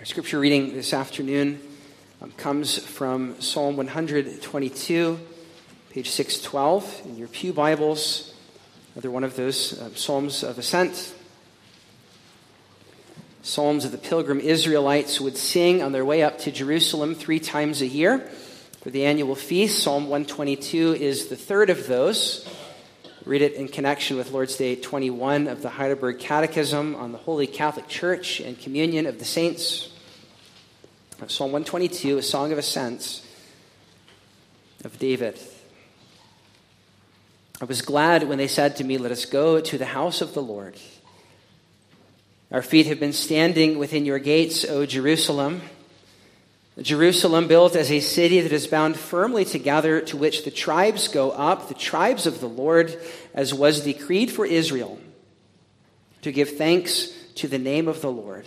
[0.00, 1.60] Our scripture reading this afternoon
[2.22, 5.20] um, comes from Psalm 122,
[5.90, 8.32] page 612 in your Pew Bibles.
[8.94, 11.14] Another one of those uh, Psalms of Ascent.
[13.42, 17.82] Psalms of the pilgrim Israelites would sing on their way up to Jerusalem three times
[17.82, 18.20] a year
[18.80, 19.82] for the annual feast.
[19.82, 22.48] Psalm 122 is the third of those.
[23.26, 27.46] Read it in connection with Lord's Day 21 of the Heidelberg Catechism on the Holy
[27.46, 29.90] Catholic Church and communion of the saints.
[31.28, 33.26] Psalm 122, a song of ascents
[34.84, 35.38] of David.
[37.60, 40.32] I was glad when they said to me, Let us go to the house of
[40.32, 40.76] the Lord.
[42.50, 45.60] Our feet have been standing within your gates, O Jerusalem.
[46.80, 51.32] Jerusalem, built as a city that is bound firmly together, to which the tribes go
[51.32, 52.98] up, the tribes of the Lord,
[53.34, 54.98] as was decreed for Israel,
[56.22, 58.46] to give thanks to the name of the Lord.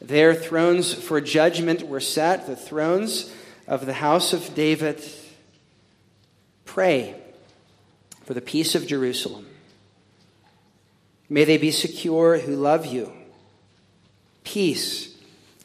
[0.00, 3.32] Their thrones for judgment were set, the thrones
[3.66, 5.02] of the house of David.
[6.64, 7.16] Pray
[8.24, 9.46] for the peace of Jerusalem.
[11.28, 13.12] May they be secure who love you.
[14.44, 15.14] Peace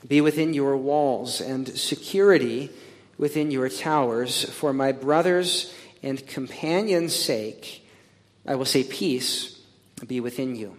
[0.08, 2.70] be within your walls and security
[3.18, 4.50] within your towers.
[4.50, 7.88] For my brothers and companions' sake,
[8.46, 9.60] I will say, Peace
[10.06, 10.76] be within you.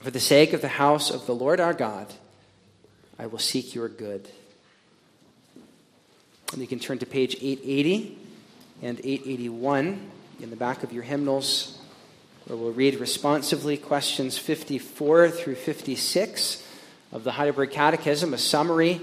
[0.00, 2.06] For the sake of the house of the Lord our God,
[3.18, 4.26] I will seek your good.
[6.54, 8.16] And you can turn to page 880
[8.80, 11.78] and 881 in the back of your hymnals,
[12.46, 16.66] where we'll read responsively questions 54 through 56
[17.12, 19.02] of the Heidelberg Catechism, a summary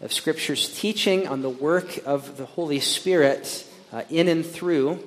[0.00, 5.06] of Scripture's teaching on the work of the Holy Spirit uh, in and through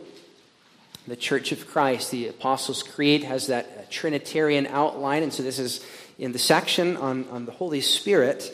[1.07, 2.11] the Church of Christ.
[2.11, 5.85] The Apostles' Creed has that uh, Trinitarian outline, and so this is
[6.17, 8.51] in the section on, on the Holy Spirit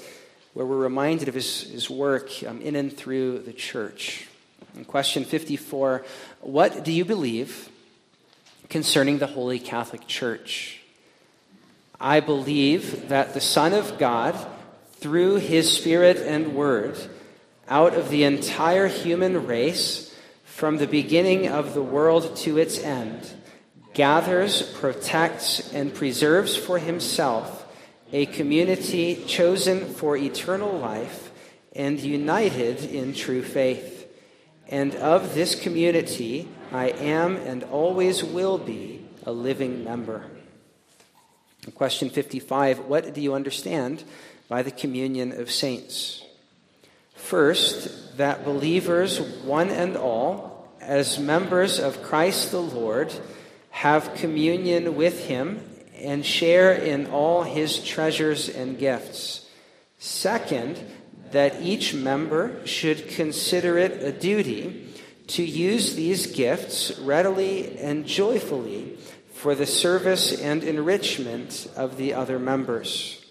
[0.53, 4.27] where we're reminded of his, his work um, in and through the church.
[4.87, 6.03] Question 54,
[6.41, 7.69] what do you believe
[8.69, 10.81] concerning the Holy Catholic Church?
[11.99, 14.35] I believe that the Son of God,
[14.93, 16.97] through his Spirit and Word,
[17.67, 23.31] out of the entire human race, from the beginning of the world to its end,
[23.97, 27.65] gathers, protects, and preserves for himself
[28.13, 31.31] a community chosen for eternal life
[31.75, 34.07] and united in true faith.
[34.67, 40.25] And of this community, I am and always will be a living member.
[41.73, 44.03] Question 55 What do you understand
[44.47, 46.23] by the communion of saints?
[47.15, 53.11] First, that believers, one and all, as members of Christ the Lord,
[53.77, 55.61] have communion with him
[55.99, 59.47] and share in all his treasures and gifts.
[59.99, 60.83] Second,
[61.29, 64.87] that each member should consider it a duty
[65.27, 68.97] to use these gifts readily and joyfully
[69.31, 73.23] for the service and enrichment of the other members.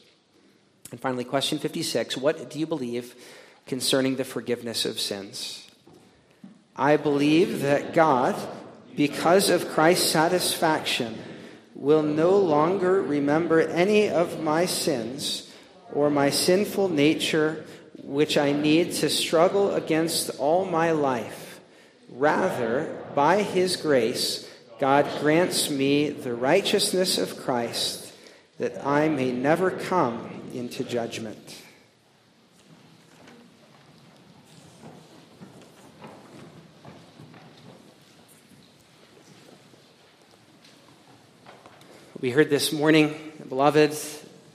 [0.92, 3.16] And finally, question 56 What do you believe
[3.66, 5.68] concerning the forgiveness of sins?
[6.76, 8.36] I believe that God,
[8.96, 11.16] because of Christ's satisfaction,
[11.74, 15.52] will no longer remember any of my sins
[15.92, 17.64] or my sinful nature,
[18.02, 21.60] which I need to struggle against all my life.
[22.08, 24.48] Rather, by his grace,
[24.80, 28.12] God grants me the righteousness of Christ
[28.58, 31.62] that I may never come into judgment.
[42.18, 43.14] We heard this morning,
[43.46, 43.92] beloved,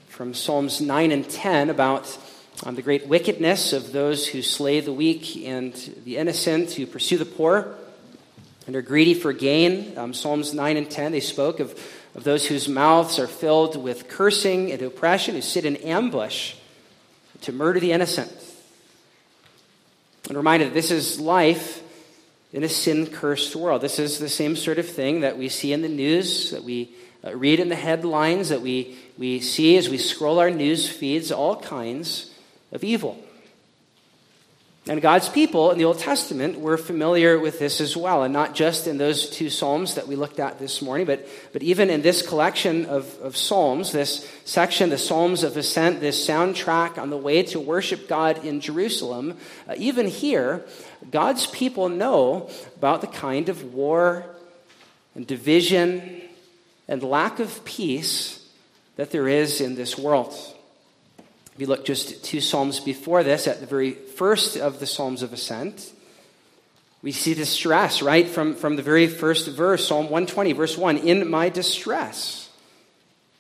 [0.08, 2.18] from Psalms 9 and 10 about
[2.64, 5.72] um, the great wickedness of those who slay the weak and
[6.04, 7.76] the innocent, who pursue the poor
[8.66, 9.96] and are greedy for gain.
[9.96, 11.80] Um, Psalms 9 and 10, they spoke of,
[12.16, 16.56] of those whose mouths are filled with cursing and oppression, who sit in ambush
[17.42, 18.34] to murder the innocent.
[20.30, 21.84] And reminded this is life
[22.54, 23.81] in a sin cursed world.
[23.84, 26.96] This is the same sort of thing that we see in the news, that we
[27.23, 31.31] uh, read in the headlines, that we, we see as we scroll our news feeds,
[31.31, 32.33] all kinds
[32.71, 33.23] of evil.
[34.88, 38.56] And God's people in the Old Testament were familiar with this as well, and not
[38.56, 42.01] just in those two Psalms that we looked at this morning, but, but even in
[42.01, 47.18] this collection of, of Psalms, this section, the Psalms of Ascent, this soundtrack on the
[47.18, 49.38] way to worship God in Jerusalem,
[49.69, 50.65] uh, even here,
[51.12, 54.25] God's people know about the kind of war
[55.13, 56.23] and division
[56.92, 58.46] and lack of peace
[58.98, 60.36] that there is in this world.
[61.54, 65.24] If you look just two Psalms before this, at the very first of the Psalms
[65.24, 65.90] of Ascent,
[67.02, 68.28] we see distress, right?
[68.28, 72.50] From, from the very first verse, Psalm 120, verse 1 In my distress,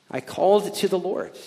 [0.09, 1.37] I called to the Lord.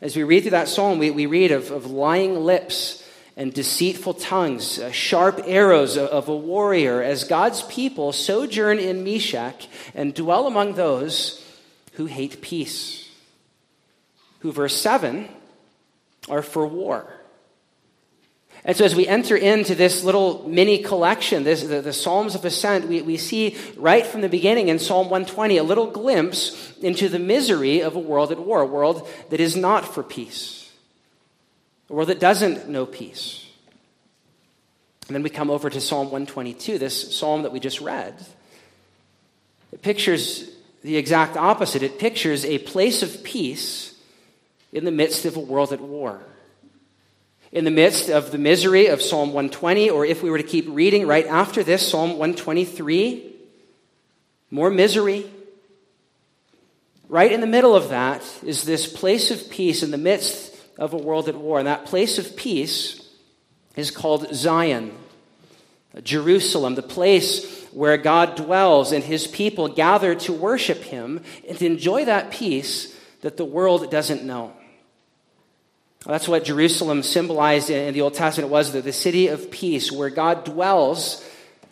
[0.00, 3.01] As we read through that psalm, we, we read of, of lying lips
[3.36, 9.04] and deceitful tongues, uh, sharp arrows of, of a warrior, as God's people sojourn in
[9.04, 11.42] Meshech and dwell among those
[11.94, 13.10] who hate peace.
[14.40, 15.28] Who, verse 7,
[16.28, 17.12] are for war.
[18.64, 22.44] And so, as we enter into this little mini collection, this, the, the, Psalms of
[22.44, 27.08] Ascent, we, we see right from the beginning in Psalm 120 a little glimpse into
[27.08, 30.61] the misery of a world at war, a world that is not for peace,
[31.92, 33.46] a world that doesn't know peace.
[35.06, 38.14] And then we come over to Psalm 122, this psalm that we just read.
[39.72, 40.50] It pictures
[40.82, 41.82] the exact opposite.
[41.82, 43.94] It pictures a place of peace
[44.72, 46.22] in the midst of a world at war
[47.52, 50.64] in the midst of the misery of Psalm 120, or if we were to keep
[50.68, 53.30] reading right after this, Psalm 123,
[54.50, 55.30] more misery.
[57.10, 60.51] Right in the middle of that is this place of peace in the midst
[60.82, 61.60] of a world at war.
[61.60, 63.00] And that place of peace
[63.76, 64.92] is called Zion,
[66.02, 71.66] Jerusalem, the place where God dwells and his people gather to worship him and to
[71.66, 74.52] enjoy that peace that the world doesn't know.
[76.04, 78.50] That's what Jerusalem symbolized in the Old Testament.
[78.50, 81.24] Was the city of peace where God dwells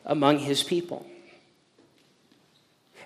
[0.04, 1.04] among his people.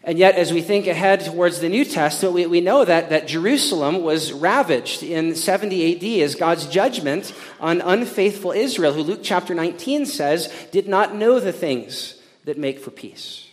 [0.06, 3.26] And yet, as we think ahead towards the New Testament, we, we know that, that
[3.26, 9.54] Jerusalem was ravaged in 70 AD as God's judgment on unfaithful Israel, who Luke chapter
[9.54, 13.48] 19 says did not know the things that make for peace.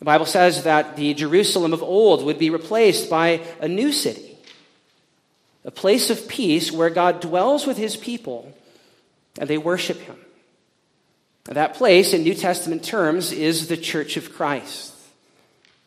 [0.00, 4.30] The Bible says that the Jerusalem of old would be replaced by a new city
[5.64, 8.52] a place of peace where God dwells with his people
[9.38, 10.16] and they worship him.
[11.44, 14.89] That place, in New Testament terms, is the church of Christ.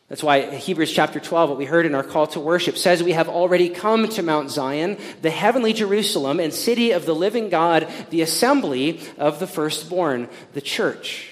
[0.08, 3.12] That's why Hebrews chapter 12, what we heard in our call to worship, says we
[3.12, 7.90] have already come to Mount Zion, the heavenly Jerusalem, and city of the living God,
[8.10, 11.30] the assembly of the firstborn, the church.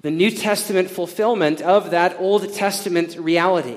[0.00, 3.76] The New Testament fulfillment of that Old Testament reality.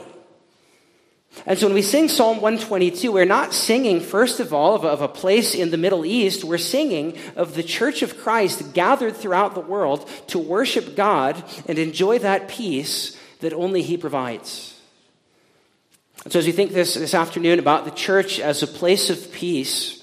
[1.45, 4.87] And so when we sing Psalm 122, we're not singing, first of all, of a,
[4.89, 6.43] of a, place in the Middle East.
[6.43, 11.79] We're singing of the church of Christ gathered throughout the world to worship God and
[11.79, 14.79] enjoy that peace that only He provides.
[16.23, 19.31] And so as we think this, this afternoon about the church as a place of
[19.31, 19.97] peace,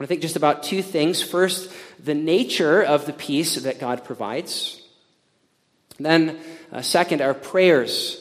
[0.00, 1.22] I think just about two things.
[1.22, 4.82] First, the nature of the peace that God provides.
[5.96, 6.38] And then,
[6.70, 8.20] uh, second, our prayers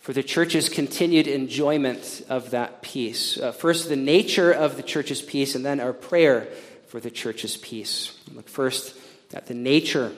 [0.00, 3.38] for the church's continued enjoyment of that peace.
[3.38, 6.48] Uh, first, the nature of the church's peace, and then our prayer
[6.88, 8.18] for the church's peace.
[8.34, 8.94] Look first
[9.32, 10.12] at the nature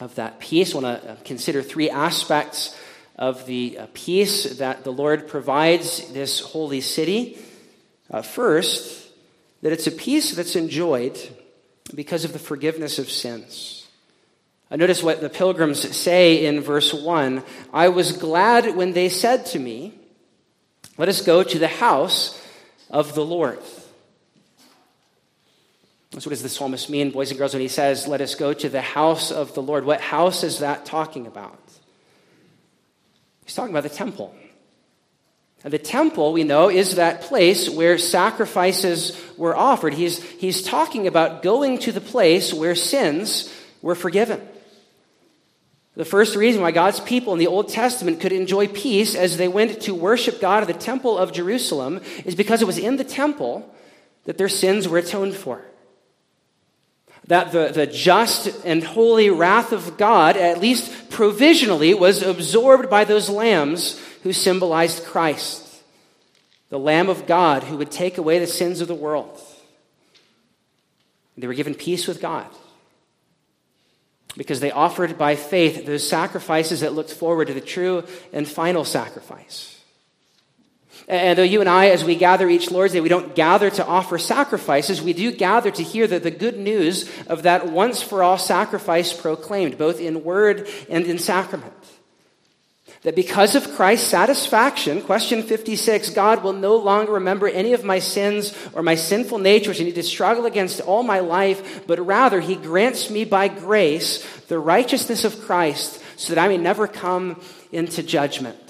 [0.00, 0.74] of that peace.
[0.74, 2.76] I want to uh, consider three aspects
[3.18, 7.38] of the uh, peace that the Lord provides this holy city.
[8.10, 9.10] Uh, first,
[9.62, 11.18] that it's a peace that's enjoyed
[11.94, 13.86] because of the forgiveness of sins.
[14.70, 17.42] Uh, notice what the pilgrims say in verse 1
[17.72, 19.94] I was glad when they said to me,
[20.96, 22.40] Let us go to the house
[22.88, 23.60] of the Lord.
[26.12, 28.52] So, what does the psalmist mean, boys and girls, when he says, Let us go
[28.52, 29.84] to the house of the Lord?
[29.84, 31.67] What house is that talking about?
[33.48, 34.34] He's talking about the temple.
[35.64, 39.94] And the temple, we know, is that place where sacrifices were offered.
[39.94, 43.50] He's, he's talking about going to the place where sins
[43.80, 44.46] were forgiven.
[45.96, 49.48] The first reason why God's people in the Old Testament could enjoy peace as they
[49.48, 53.02] went to worship God at the temple of Jerusalem is because it was in the
[53.02, 53.74] temple
[54.24, 55.64] that their sins were atoned for.
[57.28, 63.04] That the, the just and holy wrath of God, at least provisionally, was absorbed by
[63.04, 65.82] those lambs who symbolized Christ,
[66.70, 69.40] the Lamb of God who would take away the sins of the world.
[71.36, 72.48] They were given peace with God
[74.36, 78.84] because they offered by faith those sacrifices that looked forward to the true and final
[78.84, 79.77] sacrifice.
[81.08, 83.86] And though you and I, as we gather each Lord's Day, we don't gather to
[83.86, 88.22] offer sacrifices, we do gather to hear the, the good news of that once for
[88.22, 91.72] all sacrifice proclaimed, both in word and in sacrament.
[93.02, 98.00] That because of Christ's satisfaction, question 56, God will no longer remember any of my
[98.00, 102.04] sins or my sinful nature, which I need to struggle against all my life, but
[102.04, 106.86] rather he grants me by grace the righteousness of Christ so that I may never
[106.86, 107.40] come
[107.72, 108.67] into judgment.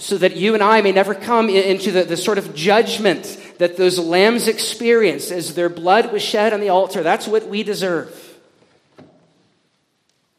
[0.00, 3.76] So that you and I may never come into the, the sort of judgment that
[3.76, 7.02] those lambs experienced as their blood was shed on the altar.
[7.02, 8.38] That's what we deserve.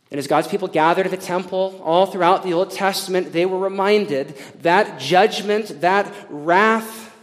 [0.09, 3.59] And as God's people gathered at the temple all throughout the Old Testament, they were
[3.59, 7.15] reminded that judgment, that wrath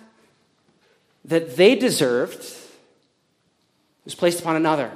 [1.24, 2.54] that they deserved
[4.04, 4.92] was placed upon another.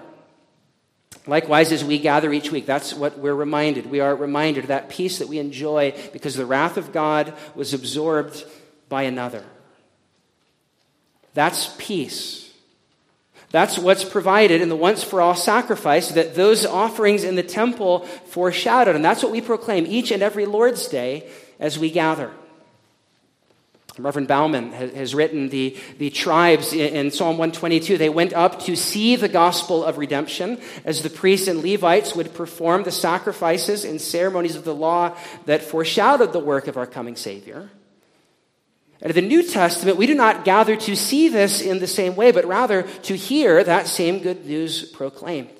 [1.26, 3.86] Likewise, as we gather each week, that's what we're reminded.
[3.86, 7.74] We are reminded of that peace that we enjoy because the wrath of God was
[7.74, 8.44] absorbed
[8.88, 9.44] by another.
[11.34, 12.52] That's peace.
[13.50, 18.00] That's what's provided in the once for all sacrifice that those offerings in the temple
[18.00, 18.96] foreshadowed.
[18.96, 22.32] And that's what we proclaim each and every Lord's Day as we gather.
[23.98, 27.98] Reverend Bauman has written the, the tribes in Psalm 122.
[27.98, 32.32] They went up to see the gospel of redemption as the priests and Levites would
[32.32, 37.16] perform the sacrifices and ceremonies of the law that foreshadowed the work of our coming
[37.16, 37.70] Savior.
[39.02, 42.16] And in the New Testament, we do not gather to see this in the same
[42.16, 45.50] way, but rather to hear that same good news proclaimed.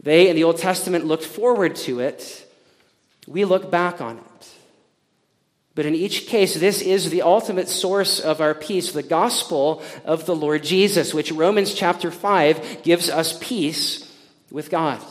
[0.00, 2.48] They in the Old Testament looked forward to it.
[3.26, 4.35] We look back on it.
[5.76, 10.24] But in each case, this is the ultimate source of our peace, the gospel of
[10.24, 14.10] the Lord Jesus, which Romans chapter 5 gives us peace
[14.50, 15.02] with God.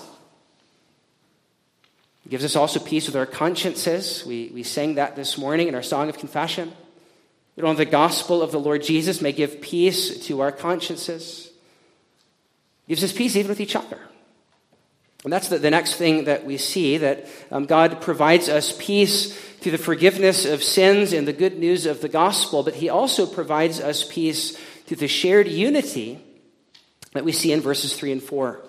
[2.25, 4.25] It gives us also peace with our consciences.
[4.25, 6.73] We, we sang that this morning in our song of confession.
[7.55, 11.51] That only the gospel of the Lord Jesus may give peace to our consciences.
[12.87, 13.99] It gives us peace even with each other.
[15.25, 19.35] And that's the, the next thing that we see that um, God provides us peace
[19.35, 23.25] through the forgiveness of sins and the good news of the gospel, but He also
[23.25, 24.55] provides us peace
[24.85, 26.19] through the shared unity
[27.13, 28.61] that we see in verses 3 and 4.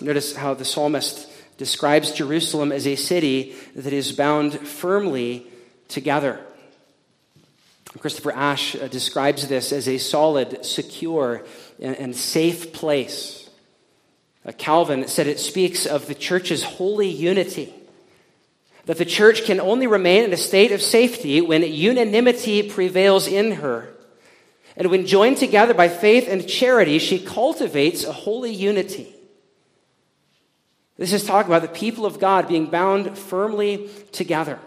[0.00, 5.46] Notice how the psalmist describes Jerusalem as a city that is bound firmly
[5.88, 6.40] together.
[7.98, 11.44] Christopher Ash uh, describes this as a solid, secure,
[11.78, 13.39] and safe place.
[14.44, 17.72] Uh, Calvin said it speaks of the church's holy unity.
[18.86, 23.52] That the church can only remain in a state of safety when unanimity prevails in
[23.52, 23.88] her.
[24.76, 29.14] And when joined together by faith and charity, she cultivates a holy unity.
[30.96, 34.58] This is talking about the people of God being bound firmly together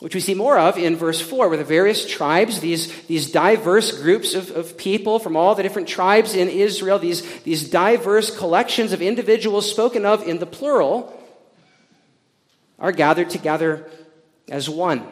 [0.00, 4.00] which we see more of in verse 4, where the various tribes, these, these diverse
[4.00, 8.92] groups of, of people from all the different tribes in Israel, these, these diverse collections
[8.92, 11.14] of individuals spoken of in the plural,
[12.78, 13.90] are gathered together
[14.48, 15.04] as one.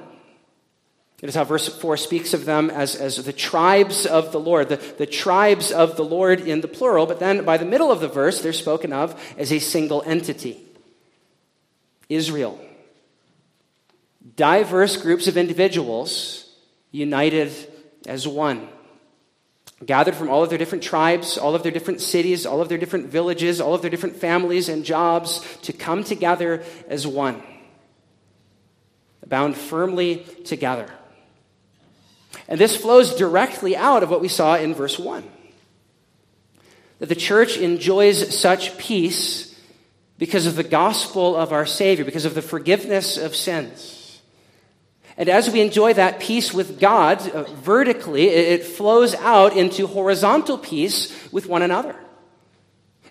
[1.21, 4.69] It is how verse 4 speaks of them as, as the tribes of the Lord,
[4.69, 8.00] the, the tribes of the Lord in the plural, but then by the middle of
[8.00, 10.62] the verse, they're spoken of as a single entity
[12.09, 12.61] Israel
[14.37, 16.50] diverse groups of individuals
[16.90, 17.52] united
[18.07, 18.69] as one.
[19.85, 22.78] Gathered from all of their different tribes, all of their different cities, all of their
[22.78, 27.43] different villages, all of their different families and jobs to come together as one.
[29.26, 30.88] Bound firmly together.
[32.49, 35.25] And this flows directly out of what we saw in verse 1
[36.99, 39.55] that the church enjoys such peace
[40.19, 43.96] because of the gospel of our Savior, because of the forgiveness of sins.
[45.18, 50.58] And as we enjoy that peace with God uh, vertically, it, flows out into horizontal
[50.58, 51.96] peace with one another.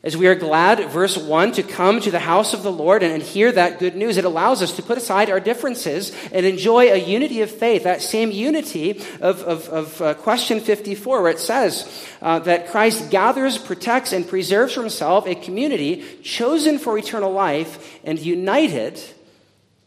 [0.03, 3.11] As we are glad, verse 1, to come to the house of the Lord and,
[3.11, 6.91] and hear that good news, it allows us to put aside our differences and enjoy
[6.91, 11.39] a unity of faith, that same unity of, of, of uh, question 54, where it
[11.39, 17.31] says uh, that Christ gathers, protects, and preserves for himself a community chosen for eternal
[17.31, 19.01] life and united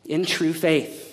[0.04, 1.07] in true faith.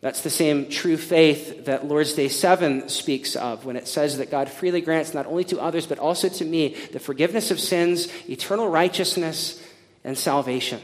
[0.00, 4.30] That's the same true faith that Lord's Day 7 speaks of when it says that
[4.30, 8.08] God freely grants not only to others, but also to me the forgiveness of sins,
[8.28, 9.60] eternal righteousness,
[10.04, 10.80] and salvation.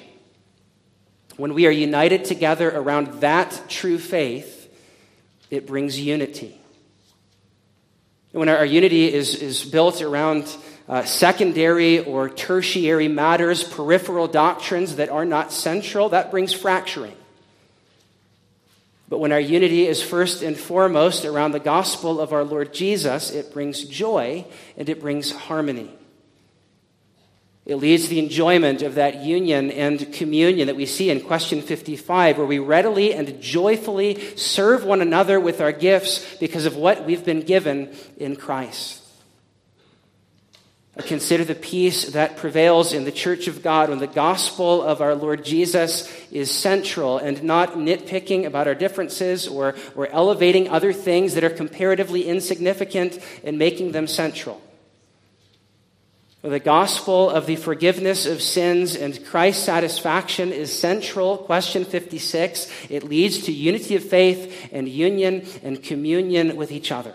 [1.37, 4.69] When we are united together around that true faith,
[5.51, 6.59] it brings unity.
[8.33, 10.53] When our, unity is, is built around
[10.89, 17.15] uh, secondary or tertiary matters, peripheral doctrines that are not central, that brings fracturing.
[19.15, 23.31] But when our unity is first and foremost around the gospel of our Lord Jesus,
[23.31, 24.45] it brings joy
[24.77, 25.97] and it brings harmony.
[27.65, 31.63] It leads to the enjoyment of that union and communion that we see in question
[31.63, 37.05] 55, where we readily and joyfully serve one another with our gifts because of what
[37.05, 39.04] we've been given in Christ.
[41.03, 45.17] Consider the peace that prevails in the church of God when the gospel of our
[45.17, 51.35] Lord Jesus is central and not nitpicking about our differences or, or elevating other things
[51.35, 54.63] that are comparatively insignificant and making them central.
[56.43, 61.39] The gospel of the forgiveness of sins and Christ's satisfaction is central.
[61.39, 62.71] Question 56.
[62.89, 67.15] It leads to unity of faith and union and communion with each other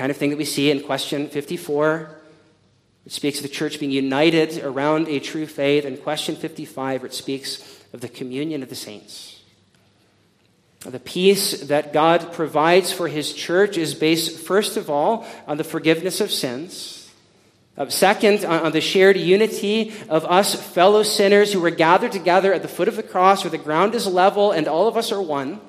[0.00, 2.08] kind of thing that we see in question 54.
[3.04, 5.84] It speaks of the church being united around a true faith.
[5.84, 9.42] and question 55, it speaks of the communion of the saints.
[10.86, 15.64] The peace that God provides for his church is based, first of all, on the
[15.64, 17.10] forgiveness of sins.
[17.76, 22.62] Uh, second, on the shared unity of us fellow sinners who are gathered together at
[22.62, 25.20] the foot of the cross where the ground is level and all of us are
[25.20, 25.60] one.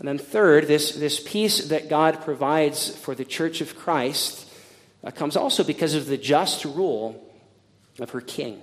[0.00, 4.50] And then, third, this, this peace that God provides for the church of Christ
[5.04, 7.22] uh, comes also because of the just rule
[7.98, 8.62] of her king.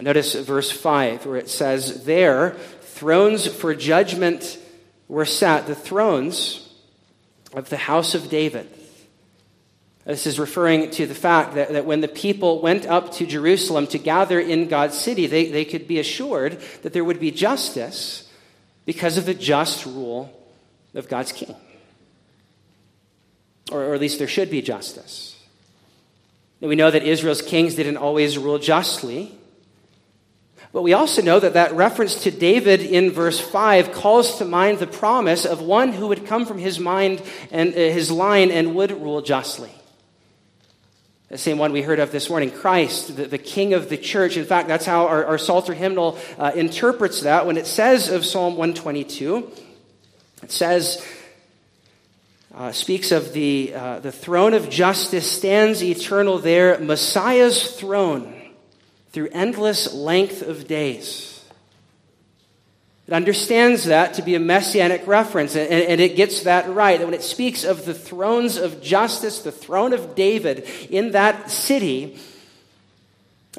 [0.00, 4.58] Notice verse 5, where it says, There, thrones for judgment
[5.08, 6.72] were set, the thrones
[7.52, 8.66] of the house of David.
[10.06, 13.86] This is referring to the fact that, that when the people went up to Jerusalem
[13.88, 18.27] to gather in God's city, they, they could be assured that there would be justice
[18.88, 20.32] because of the just rule
[20.94, 21.54] of God's king.
[23.70, 25.36] Or, or at least there should be justice.
[26.62, 29.30] And we know that Israel's kings didn't always rule justly.
[30.72, 34.78] But we also know that that reference to David in verse 5 calls to mind
[34.78, 38.74] the promise of one who would come from his mind and uh, his line and
[38.74, 39.70] would rule justly.
[41.28, 44.38] The same one we heard of this morning, Christ, the, the King of the church.
[44.38, 48.24] In fact, that's how our, our Psalter hymnal uh, interprets that when it says of
[48.24, 49.50] Psalm 122.
[50.42, 51.06] It says,
[52.54, 58.34] uh, speaks of the, uh, the throne of justice stands eternal there, Messiah's throne
[59.10, 61.37] through endless length of days.
[63.08, 67.02] It understands that to be a messianic reference, and, and, it gets that right.
[67.02, 72.18] When it speaks of the thrones of justice, the throne of David in that city,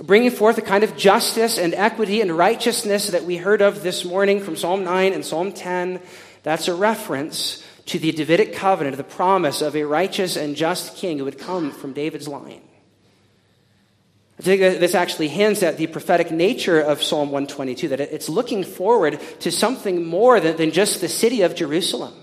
[0.04, 4.06] bringing forth a kind of justice and equity and righteousness that we heard of this
[4.06, 6.00] morning from Psalm 9 and Psalm 10,
[6.44, 11.18] that's a reference to the Davidic covenant, the promise of a righteous and just king
[11.18, 12.62] who would come from David's line.
[14.40, 18.64] I think this actually hints at the prophetic nature of Psalm 122, that it's looking
[18.64, 22.14] forward to something more than, than just the city of Jerusalem.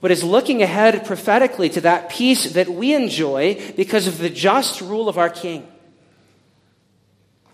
[0.00, 4.80] But is looking ahead prophetically to that peace that we enjoy because of the just
[4.80, 5.66] rule of our King.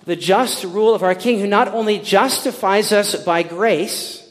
[0.04, 4.23] The just rule of our King, who not only justifies us by grace,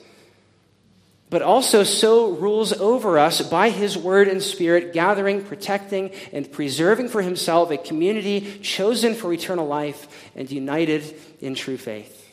[1.33, 7.09] but also so rules over us by his word and spirit, gathering, protecting, and preserving
[7.09, 11.01] for himself a community chosen for eternal life and united
[11.41, 12.31] in true faith.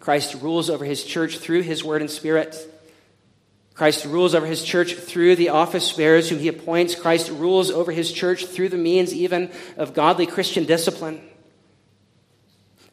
[0.00, 2.56] Christ rules over his church through his word and spirit.
[3.74, 6.94] Christ rules over his church through the office bearers whom he appoints.
[6.94, 11.20] Christ rules over his church through the means even of godly Christian discipline.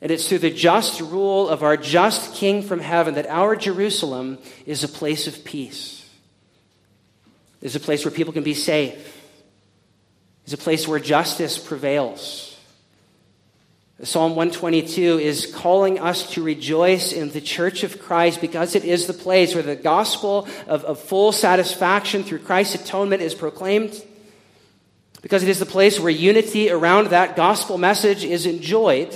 [0.01, 4.39] And it's through the just rule of our just King from heaven that our Jerusalem
[4.65, 5.99] is a place of peace.
[7.61, 9.21] Is a place where people can be safe.
[10.47, 12.47] Is a place where justice prevails.
[14.01, 19.05] Psalm 122 is calling us to rejoice in the church of Christ because it is
[19.05, 24.03] the place where the gospel of, of full satisfaction through Christ's atonement is proclaimed.
[25.21, 29.15] Because it is the place where unity around that gospel message is enjoyed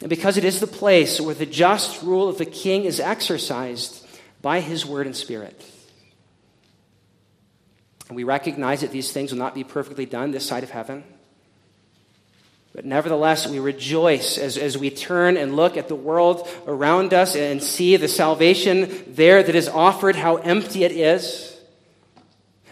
[0.00, 4.06] and because it is the place where the just rule of the king is exercised
[4.40, 5.62] by his word and spirit.
[8.08, 11.04] And we recognize that these things will not be perfectly done this side of heaven.
[12.72, 17.36] But nevertheless, we rejoice as, as we turn and look at the world around us
[17.36, 21.49] and see the salvation there that is offered, how empty it is.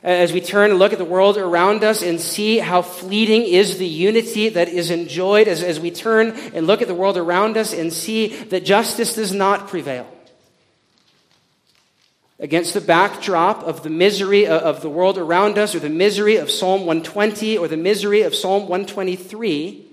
[0.03, 3.79] As we turn and look at the world around us and see how fleeting is
[3.79, 7.57] the unity that is enjoyed, as, as we turn and look at the world around
[7.57, 10.07] us and see that justice does not prevail.
[12.39, 16.37] Against the backdrop of the misery uh, of the world around us, or the misery
[16.37, 19.85] of Psalm 120, or the misery of Psalm 123,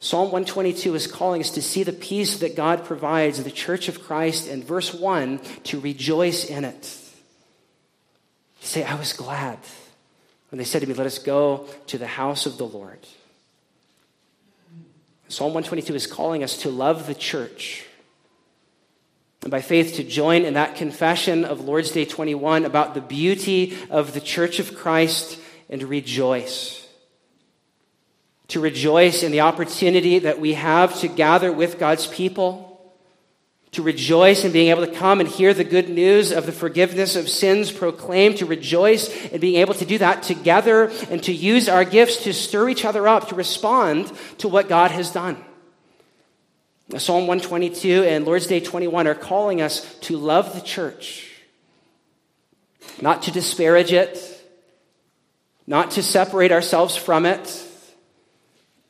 [0.00, 4.02] Psalm 122 is calling us to see the peace that God provides the church of
[4.02, 7.01] Christ, and verse 1 to rejoice in it
[8.66, 9.58] say, I was glad
[10.50, 12.98] when they said to me, Let us go to the house of the Lord.
[15.28, 17.86] Psalm 122 is calling us to love the church
[19.40, 23.76] And by faith to join in that confession of Lord's Day 21 about the beauty
[23.88, 25.38] of the Church of Christ
[25.70, 26.86] and rejoice.
[28.48, 32.71] To rejoice in the opportunity that we have to gather with God's people
[33.72, 37.16] to rejoice in being able to come and hear the good news of the forgiveness
[37.16, 41.70] of sins proclaimed, to rejoice in being able to do that together and to use
[41.70, 45.42] our gifts to stir each other up to respond to what God has done.
[46.98, 51.30] Psalm 122 and Lord's Day 21 are calling us to love the church,
[53.00, 54.18] not to disparage it,
[55.66, 57.68] not to separate ourselves from it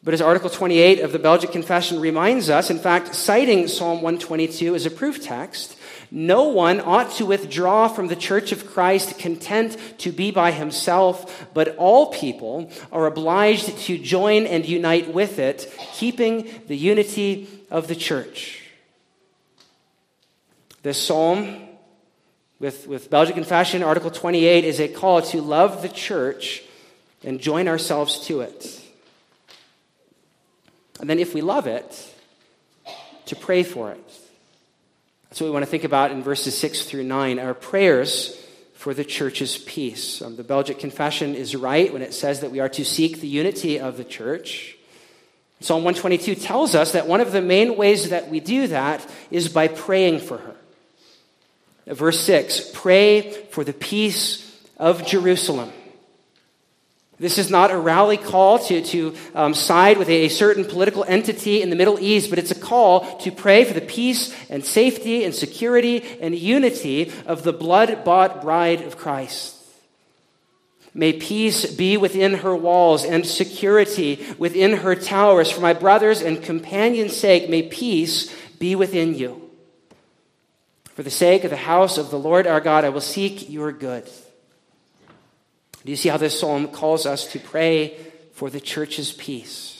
[0.05, 4.75] but as Article 28 of the Belgic Confession reminds us, in fact, citing Psalm 122
[4.75, 5.79] as a proof text,
[6.11, 11.49] no one ought to withdraw from the church of Christ content to be by himself,
[11.55, 17.87] but all people are obliged to join and unite with it, keeping the unity of
[17.87, 18.59] the church.
[20.83, 21.69] This psalm,
[22.59, 26.65] with, with Belgic Confession, Article 28, is a call to love the church
[27.23, 28.82] and join ourselves to it.
[31.03, 32.15] And then, if we love it,
[33.27, 34.19] to pray for it.
[35.29, 37.39] That's what we want to think about in verses 6 through 9.
[37.41, 38.39] Our prayers
[38.75, 40.23] for the church's peace.
[40.23, 43.27] Um, the Belgic Confession is right when it says that we are to seek the
[43.27, 44.77] unity of the church.
[45.61, 49.49] Psalm 122 tells us that one of the main ways that we do that is
[49.49, 50.57] by praying for her.
[51.95, 55.73] Verse 6 Pray for the peace of Jerusalem.
[57.23, 61.05] This is not a rally call to, to um, side with a, a certain political
[61.05, 64.65] entity in the Middle East, but it's a call to pray for the peace and
[64.65, 69.57] safety and security and unity of the blood bought bride of Christ.
[70.95, 75.49] May peace be within her walls and security within her towers.
[75.49, 79.49] For my brothers and companions' sake, may peace be within you.
[80.97, 83.71] For the sake of the house of the Lord our God, I will seek your
[83.71, 84.11] good.
[85.85, 87.97] Do you see how this psalm calls us to pray
[88.35, 89.73] for the church's peace?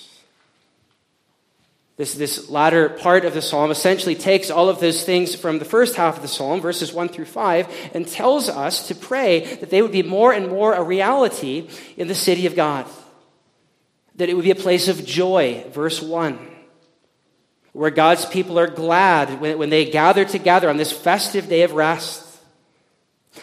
[1.97, 5.65] This, this latter part of the psalm essentially takes all of those things from the
[5.65, 9.71] first half of the psalm, verses 1 through 5, and tells us to pray that
[9.71, 12.87] they would be more and more a reality in the city of God.
[14.17, 16.39] That it would be a place of joy, verse 1,
[17.73, 21.73] where God's people are glad when, when they gather together on this festive day of
[21.73, 22.22] rest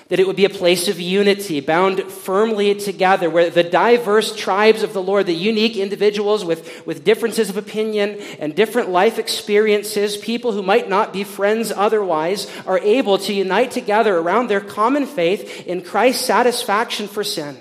[0.09, 4.83] that it would be a place of unity, bound firmly together, where the diverse tribes
[4.83, 10.17] of the Lord, the unique individuals with, with differences of opinion and different life experiences,
[10.17, 15.05] people who might not be friends otherwise, are able to unite together around their common
[15.05, 17.57] faith in Christ's satisfaction for sin.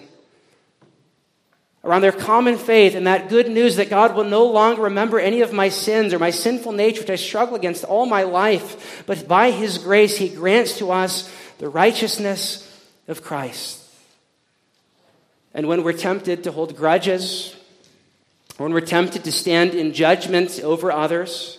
[1.85, 5.41] Around their common faith and that good news that God will no longer remember any
[5.41, 9.29] of my sins or my sinful nature, which I struggle against all my life, but
[9.29, 12.65] by His grace, He grants to us the righteousness
[13.07, 13.85] of Christ.
[15.55, 17.57] And when we're tempted to hold grudges,
[18.59, 21.59] when we're tempted to stand in judgment over others,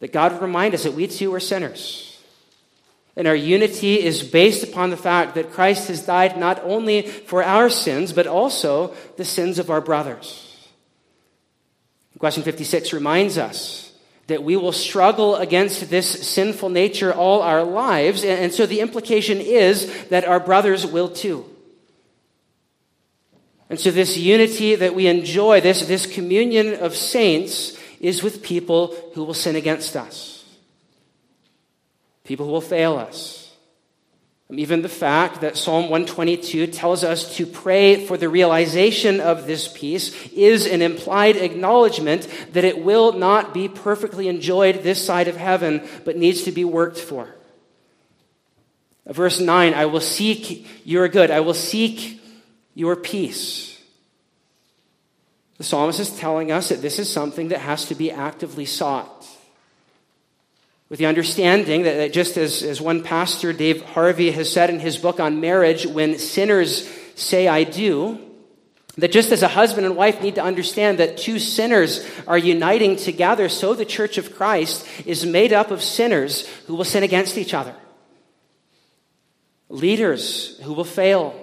[0.00, 2.10] that God would remind us that we too are sinners.
[3.16, 7.42] And our unity is based upon the fact that Christ has died not only for
[7.42, 10.68] our sins, but also the sins of our brothers.
[12.18, 13.83] Question 56 reminds us
[14.26, 18.24] that we will struggle against this sinful nature all our lives.
[18.24, 21.44] And so the implication is that our brothers will too.
[23.68, 28.94] And so this unity that we enjoy, this, this communion of saints, is with people
[29.14, 30.44] who will sin against us,
[32.24, 33.43] people who will fail us
[34.50, 39.46] Um, even the fact that Psalm 122 tells us to pray for the realization of
[39.46, 45.28] this peace is an implied acknowledgement that it will not be perfectly enjoyed this side
[45.28, 47.34] of heaven, but needs to be worked for.
[49.06, 52.20] Uh, verse 9 I will seek your good, I will seek
[52.74, 53.70] your peace.
[55.56, 59.26] The psalmist is telling us that this is something that has to be actively sought
[60.94, 64.78] with the understanding that, that just as, as one pastor, Dave Harvey, has said in
[64.78, 68.20] his book on marriage, when sinners say, I do,
[68.98, 72.94] that just as a husband and wife need to understand that two sinners are uniting
[72.94, 77.38] together, so the church of Christ is made up of sinners who will sin against
[77.38, 77.74] each other.
[79.68, 81.34] Leaders who will fail.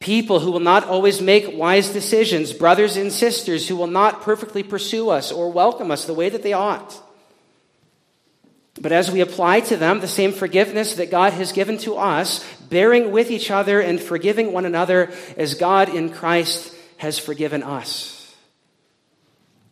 [0.00, 2.54] People who will not always make wise decisions.
[2.54, 6.42] Brothers and sisters who will not perfectly pursue us or welcome us the way that
[6.42, 7.02] they ought.
[8.80, 12.44] But as we apply to them the same forgiveness that God has given to us,
[12.68, 18.34] bearing with each other and forgiving one another as God in Christ has forgiven us.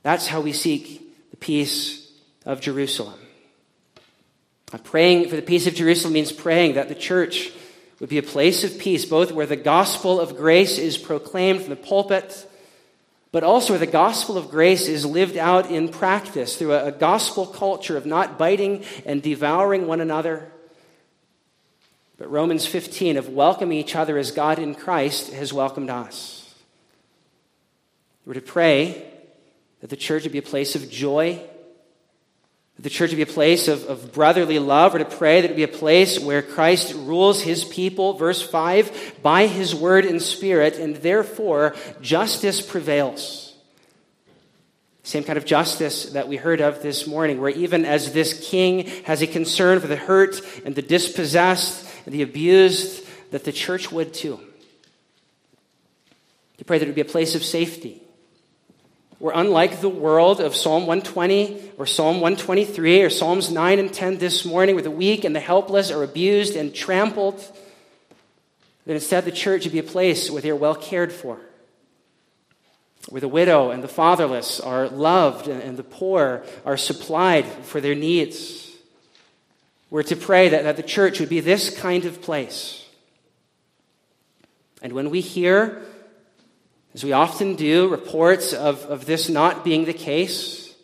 [0.02, 2.12] That's how we seek the peace
[2.44, 3.18] of Jerusalem.
[4.85, 7.50] Praying for the peace of Jerusalem means praying that the church
[7.98, 11.70] would be a place of peace, both where the gospel of grace is proclaimed from
[11.70, 12.46] the pulpit,
[13.37, 17.46] but also the gospel of grace is lived out in practice through a, a gospel
[17.46, 20.51] culture of not biting and devouring one another.
[22.16, 26.55] But Romans 15 of welcoming each other as God in Christ has welcomed us.
[28.25, 29.07] We're to pray
[29.83, 31.38] that the church would be a place of joy
[32.76, 35.46] that the church would be a place of, of brotherly love, or to pray that
[35.46, 40.04] it would be a place where Christ rules his people, verse 5, by his word
[40.04, 43.54] and spirit, and therefore justice prevails.
[45.04, 48.86] Same kind of justice that we heard of this morning, where even as this king
[49.04, 53.90] has a concern for the hurt and the dispossessed and the abused, that the church
[53.90, 54.38] would too.
[56.58, 58.02] To pray that it would be a place of safety
[59.18, 64.18] we're unlike the world of Psalm 120 or Psalm 123 or Psalms 9 and 10
[64.18, 67.38] this morning, where the weak and the helpless are abused and trampled.
[68.85, 71.40] That instead, the church would be a place where they are well cared for,
[73.09, 77.94] where the widow and the fatherless are loved and the poor are supplied for their
[77.94, 78.70] needs.
[79.88, 82.87] We're to pray that, that the church would be this kind of place.
[84.83, 85.83] And when we hear
[86.96, 90.74] as we often do, reports of, of this not being the case,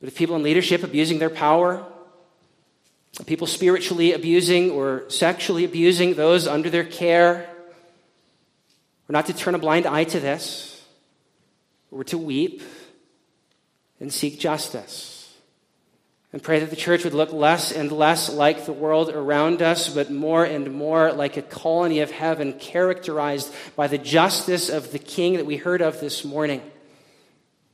[0.00, 1.86] but of people in leadership abusing their power,
[3.24, 7.48] people spiritually abusing or sexually abusing those under their care.
[9.06, 10.84] We're not to turn a blind eye to this.
[11.92, 12.60] We're to weep
[14.00, 15.17] and seek justice
[16.32, 19.88] and pray that the church would look less and less like the world around us,
[19.88, 24.98] but more and more like a colony of heaven characterized by the justice of the
[24.98, 26.60] King that we heard of this morning.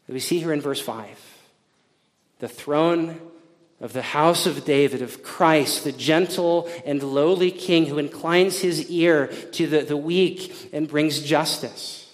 [0.07, 1.09] That we see here in verse 5.
[2.39, 3.21] The throne
[3.81, 8.89] of the house of David, of Christ, the gentle and lowly King who inclines his
[8.89, 12.09] ear to the, the weak and brings justice.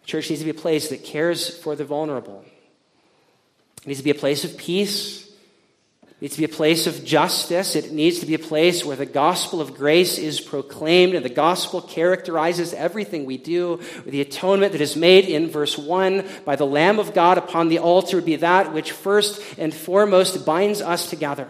[0.00, 2.42] The church needs to be a place that cares for the vulnerable
[3.82, 5.28] it needs to be a place of peace.
[6.02, 7.74] It needs to be a place of justice.
[7.74, 11.28] It needs to be a place where the gospel of grace is proclaimed and the
[11.28, 13.80] gospel characterizes everything we do.
[14.06, 17.80] The atonement that is made in verse 1 by the Lamb of God upon the
[17.80, 21.48] altar be that which first and foremost binds us together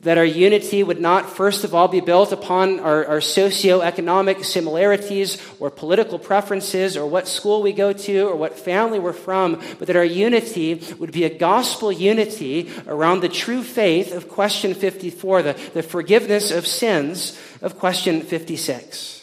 [0.00, 5.42] that our unity would not, first of all, be built upon our, our socioeconomic similarities
[5.58, 9.88] or political preferences or what school we go to or what family we're from, but
[9.88, 15.42] that our unity would be a gospel unity around the true faith of question 54,
[15.42, 19.16] the, the forgiveness of sins of question 56.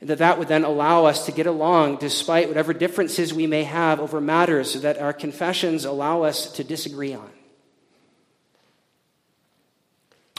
[0.00, 3.62] And that that would then allow us to get along despite whatever differences we may
[3.62, 7.30] have over matters that our confessions allow us to disagree on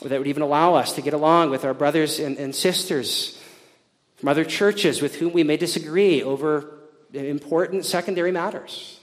[0.09, 3.39] that would even allow us to get along with our brothers and, and sisters
[4.17, 6.79] from other churches with whom we may disagree over
[7.13, 8.99] important secondary matters.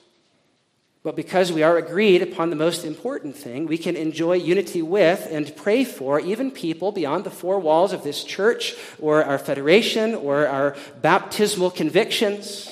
[1.04, 5.28] But because we are agreed upon the most important thing, we can enjoy unity with
[5.30, 10.14] and pray for even people beyond the four walls of this church or our federation
[10.14, 12.70] or our baptismal convictions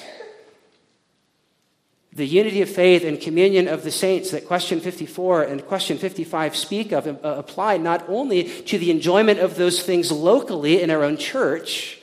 [2.17, 6.57] the unity of faith and communion of the saints that question 54 and question 55
[6.57, 11.05] speak of uh, apply not only to the enjoyment of those things locally in our
[11.05, 11.99] own church,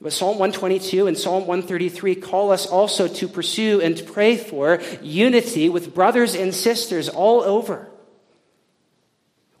[0.00, 5.68] but Psalm 122 and Psalm 133 call us also to pursue and pray for unity
[5.68, 7.88] with brothers and sisters all over.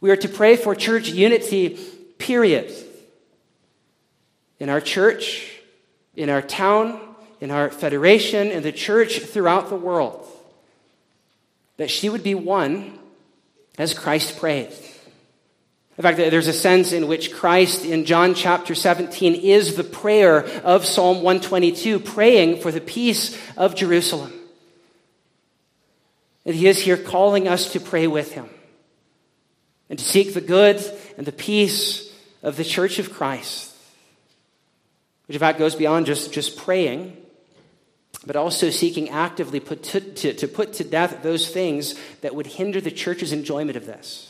[0.00, 1.78] We are to pray for church unity,
[2.16, 2.72] period.
[4.58, 5.60] In our church,
[6.16, 7.11] in our town,
[7.42, 10.24] in our federation and the church throughout the world,
[11.76, 12.96] that she would be one
[13.76, 14.72] as Christ prayed.
[15.98, 20.44] In fact, there's a sense in which Christ in John chapter 17 is the prayer
[20.60, 24.32] of Psalm 122, praying for the peace of Jerusalem.
[26.46, 28.48] And he is here calling us to pray with him
[29.90, 30.80] and to seek the good
[31.18, 32.08] and the peace
[32.40, 33.74] of the church of Christ,
[35.26, 37.16] which in fact goes beyond just, just praying,
[38.26, 42.46] but also seeking actively put to, to, to, put to death those things that would
[42.46, 44.28] hinder the church's enjoyment of this.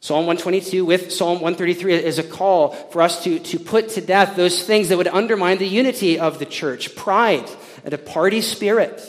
[0.00, 4.36] Psalm 122 with Psalm 133 is a call for us to, to put to death
[4.36, 7.48] those things that would undermine the unity of the church pride
[7.84, 9.02] and a party spirit,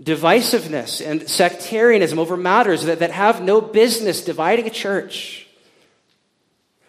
[0.00, 5.48] divisiveness and sectarianism over matters that, that have no business dividing a church.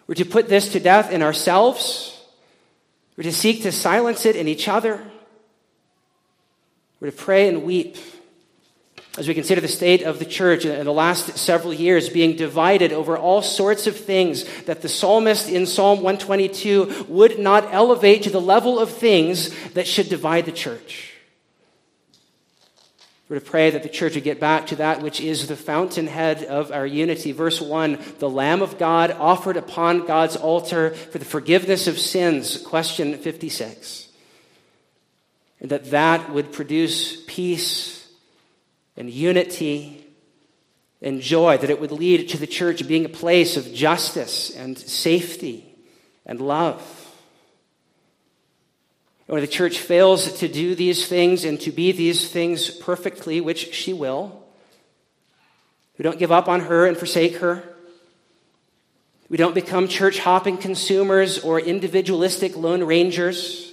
[0.06, 2.19] We're to put this to death in ourselves
[3.16, 5.02] we're to seek to silence it in each other.
[7.00, 7.96] We're to pray and weep
[9.18, 12.92] as we consider the state of the church in the last several years being divided
[12.92, 18.30] over all sorts of things that the psalmist in Psalm 122 would not elevate to
[18.30, 21.09] the level of things that should divide the church.
[23.30, 26.42] We're to pray that the church would get back to that which is the fountainhead
[26.42, 27.30] of our unity.
[27.30, 32.60] Verse 1 the Lamb of God offered upon God's altar for the forgiveness of sins.
[32.60, 34.08] Question 56.
[35.60, 38.10] And that that would produce peace
[38.96, 40.04] and unity
[41.00, 44.76] and joy, that it would lead to the church being a place of justice and
[44.76, 45.72] safety
[46.26, 46.99] and love.
[49.30, 53.72] When the church fails to do these things and to be these things perfectly, which
[53.72, 54.42] she will,
[55.96, 57.62] we don't give up on her and forsake her.
[59.28, 63.72] We don't become church hopping consumers or individualistic lone rangers.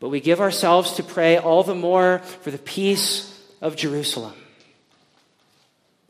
[0.00, 4.34] But we give ourselves to pray all the more for the peace of Jerusalem,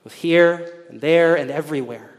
[0.03, 2.14] both here and there and everywhere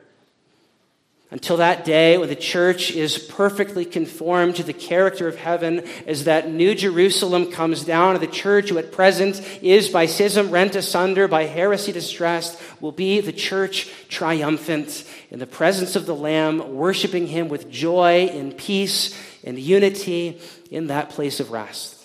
[1.36, 6.24] until that day when the church is perfectly conformed to the character of heaven as
[6.24, 10.78] that new Jerusalem comes down, and the church, who at present is by schism rent
[10.78, 16.74] asunder, by heresy distressed, will be the church triumphant in the presence of the Lamb,
[16.74, 20.40] worshiping him with joy in peace and unity
[20.72, 22.02] in that place of rest.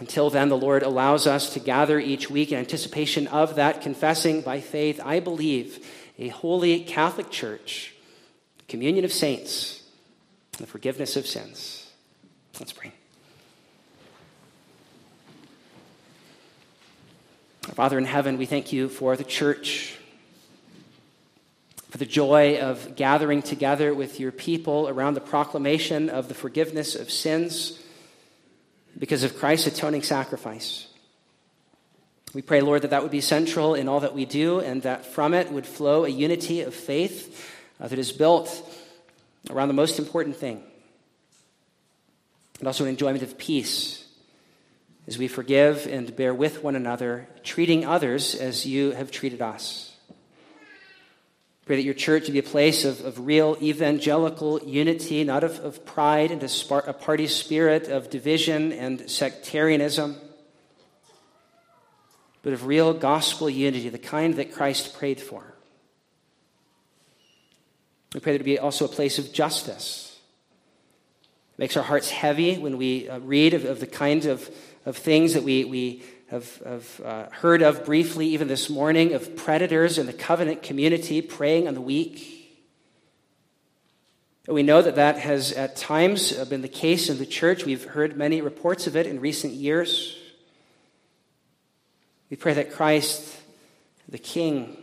[0.00, 4.42] Until then, the Lord allows us to gather each week in anticipation of that, confessing
[4.42, 5.82] by faith, I believe
[6.18, 7.94] a holy Catholic Church,
[8.66, 9.82] communion of saints,
[10.58, 11.90] and the forgiveness of sins.
[12.58, 12.92] Let's pray.
[17.68, 19.96] Our Father in heaven, we thank you for the church,
[21.90, 26.96] for the joy of gathering together with your people around the proclamation of the forgiveness
[26.96, 27.80] of sins
[28.98, 30.87] because of Christ's atoning sacrifice.
[32.34, 35.06] We pray, Lord, that that would be central in all that we do and that
[35.06, 38.62] from it would flow a unity of faith uh, that is built
[39.48, 40.62] around the most important thing,
[42.58, 44.04] and also an enjoyment of peace
[45.06, 49.96] as we forgive and bear with one another, treating others as you have treated us.
[51.64, 55.60] Pray that your church would be a place of, of real evangelical unity, not of,
[55.60, 60.16] of pride and a, a party spirit of division and sectarianism
[62.48, 65.44] but of real gospel unity, the kind that Christ prayed for.
[68.14, 70.18] We pray that it be also a place of justice.
[71.52, 74.48] It makes our hearts heavy when we uh, read of, of, the kinds of,
[74.86, 79.36] of things that we, we have, have uh, heard of briefly, even this morning, of
[79.36, 82.34] predators in the covenant community preying on the weak.
[84.46, 87.66] We know that that has at times been the case in the church.
[87.66, 90.18] We've heard many reports of it in recent years.
[92.30, 93.36] We pray that Christ,
[94.08, 94.76] the King,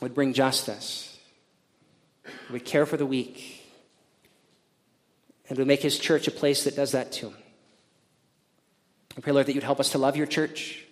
[0.00, 1.18] would bring justice,
[2.50, 3.62] would care for the weak,
[5.48, 7.32] and would make his church a place that does that too.
[9.16, 10.84] I pray, Lord, that you'd help us to love your church,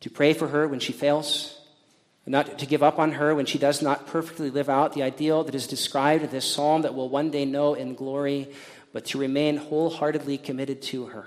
[0.00, 1.58] to pray for her when she fails,
[2.24, 5.02] and not to give up on her when she does not perfectly live out the
[5.02, 8.48] ideal that is described in this psalm that we'll one day know in glory,
[8.92, 11.26] but to remain wholeheartedly committed to her.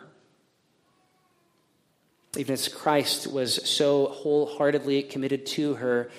[2.38, 6.10] Even as Christ was so wholeheartedly committed to her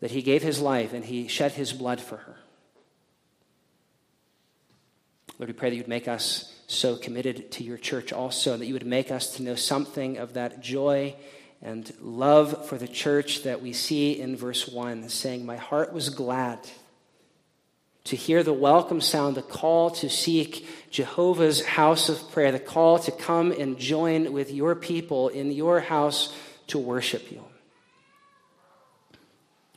[0.00, 2.36] that he gave his life and he shed his blood for her.
[5.38, 8.66] Lord, we pray that you'd make us so committed to your church also, and that
[8.66, 11.14] you would make us to know something of that joy
[11.62, 16.08] and love for the church that we see in verse 1, saying, My heart was
[16.08, 16.58] glad
[18.06, 23.00] to hear the welcome sound, the call to seek Jehovah's house of prayer, the call
[23.00, 26.34] to come and join with your people in your house
[26.68, 27.44] to worship you.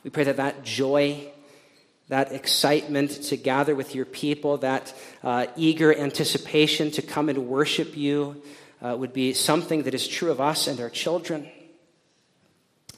[0.04, 1.28] We pray that that joy,
[2.08, 7.96] that excitement to gather with your people, that uh, eager anticipation to come and worship
[7.96, 8.42] you
[8.80, 11.48] uh, would be something that is true of us and our children